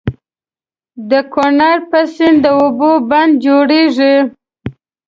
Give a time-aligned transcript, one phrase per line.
[1.09, 4.15] د کنړ په سيند د اوبو بند جوړيږي.